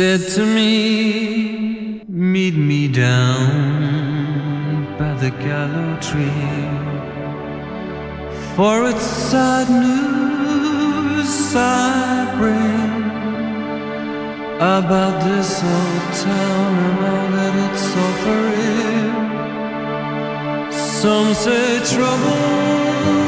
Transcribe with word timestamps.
Said 0.00 0.22
to 0.34 0.42
me, 0.46 2.00
Meet 2.08 2.54
me 2.54 2.88
down 2.88 3.46
by 4.98 5.12
the 5.22 5.30
gallow 5.44 5.92
tree. 6.08 6.64
For 8.56 8.76
it's 8.90 9.08
sad 9.30 9.68
news 9.84 11.32
I 11.54 11.64
bring 12.40 12.92
about 14.78 15.14
this 15.28 15.50
old 15.76 16.06
town 16.28 16.72
and 16.86 16.98
all 17.12 17.28
that 17.36 17.54
it's 17.66 17.88
offering. 18.06 19.12
Some 21.00 21.28
say 21.44 21.68
trouble's 21.92 23.26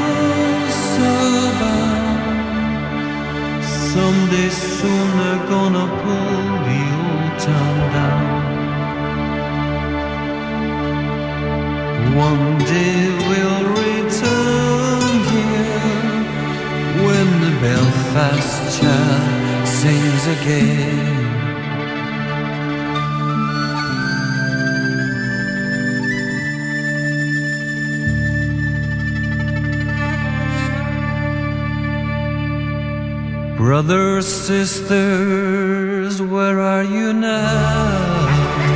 about. 1.51 2.03
Someday 3.93 4.49
soon 4.49 5.07
they're 5.19 5.45
gonna 5.53 5.87
pull 6.01 6.62
Belfast 17.63 18.81
child 18.81 19.65
sings 19.65 20.27
again. 20.27 21.23
Brothers, 33.55 34.27
sisters, 34.27 36.21
where 36.21 36.59
are 36.59 36.83
you 36.83 37.13
now? 37.13 38.72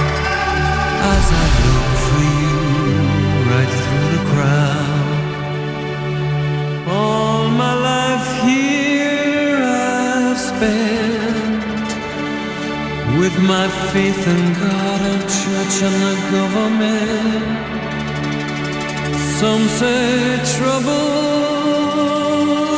My 13.39 13.67
faith 13.91 14.27
in 14.27 14.53
God 14.53 15.01
and 15.01 15.21
church 15.21 15.75
and 15.87 15.97
the 16.05 16.15
government. 16.35 17.45
Some 19.39 19.63
say 19.79 20.39
trouble's 20.55 20.95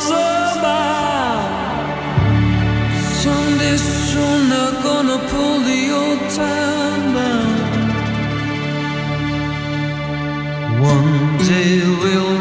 about. 0.10 1.50
Someday 3.22 3.78
soon 3.78 4.40
they're 4.50 4.80
gonna 4.84 5.20
pull 5.30 5.60
the 5.70 5.82
old 6.02 6.22
town 6.40 7.00
down. 7.16 7.52
One 10.82 11.38
day 11.48 11.74
we'll 12.02 12.39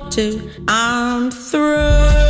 want 0.00 0.12
to. 0.12 0.50
I'm 0.68 1.30
through. 1.30 2.29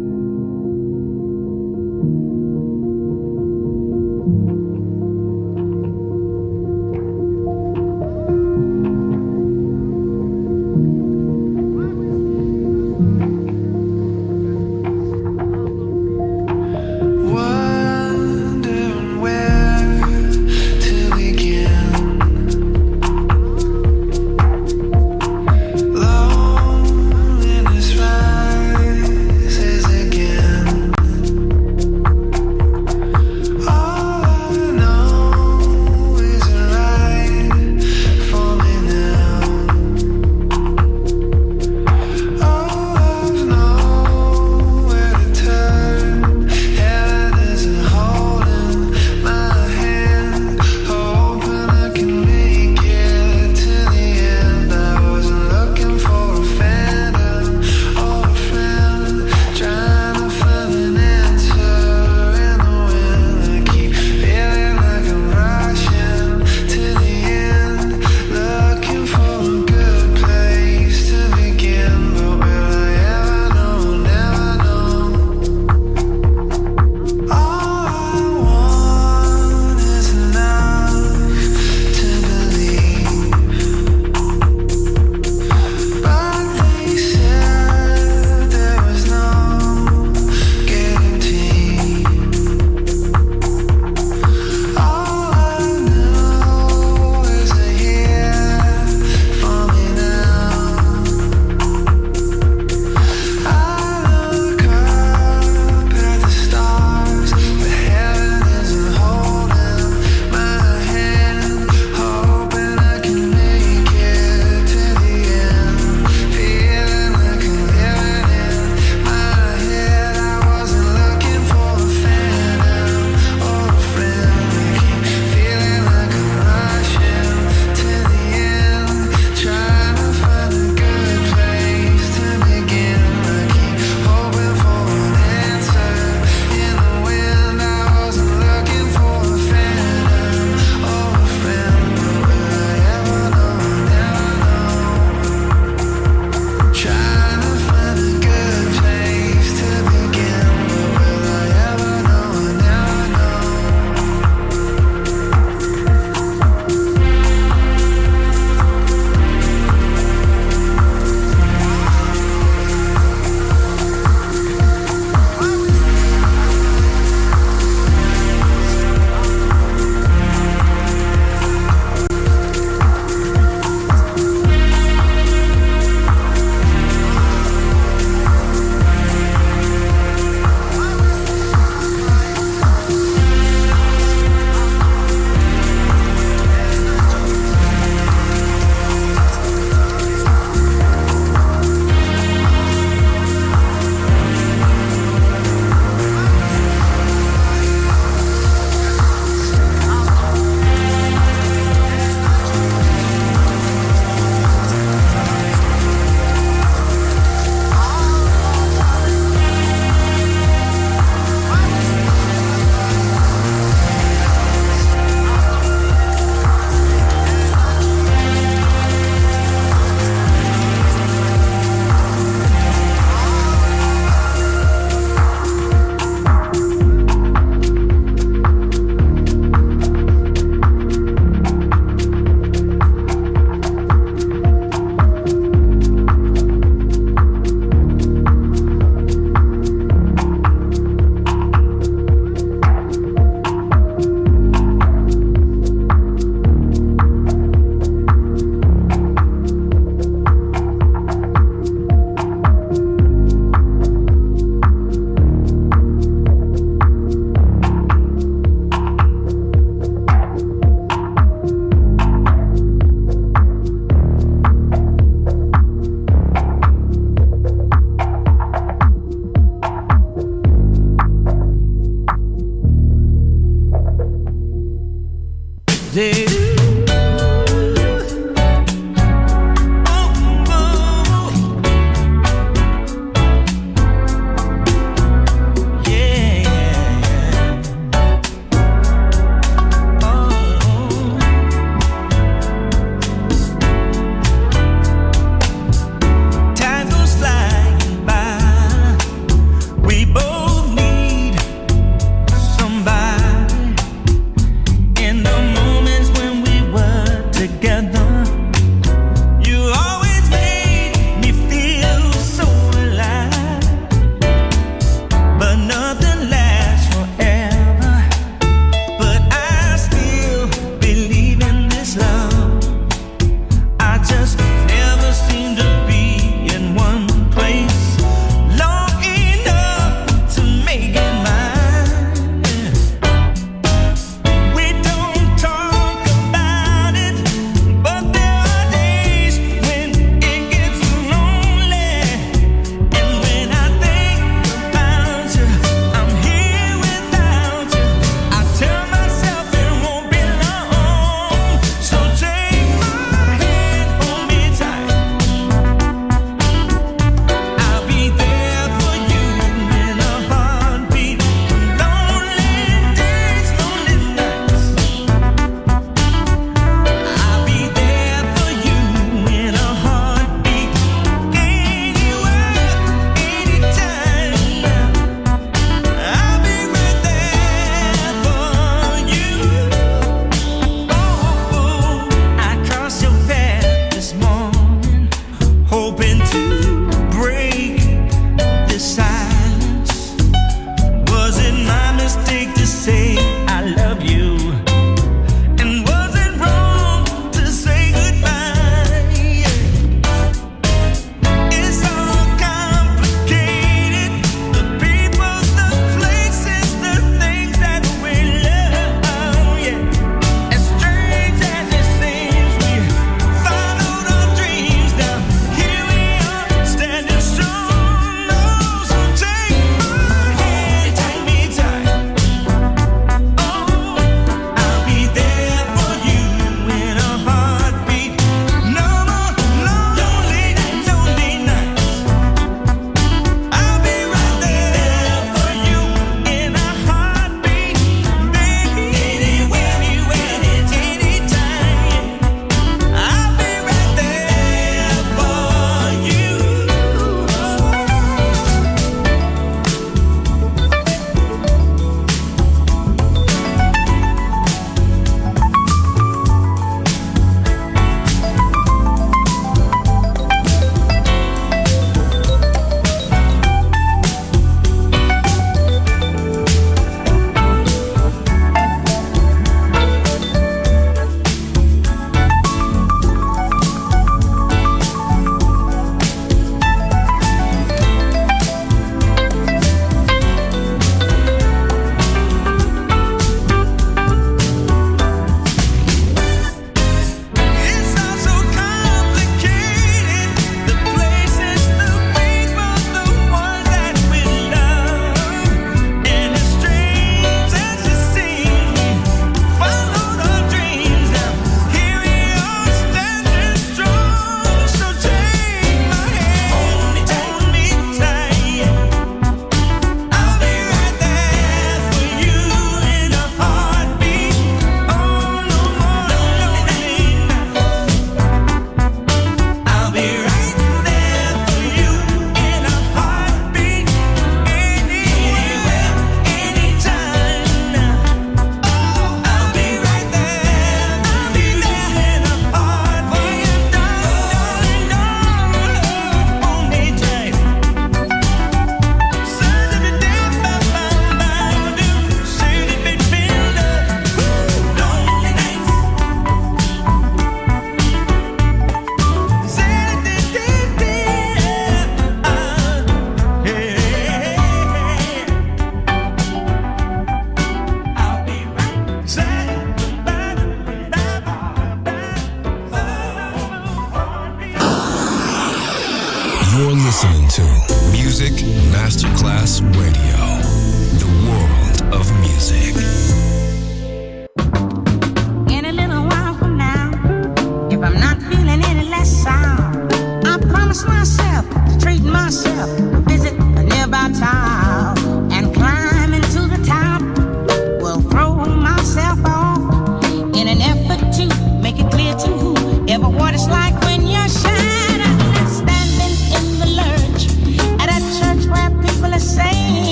myself, 582.31 582.69
visit 583.09 583.33
a 583.33 583.63
nearby 583.63 584.09
town. 584.17 584.50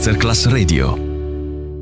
Masterclass 0.00 0.46
Radio. 0.46 1.09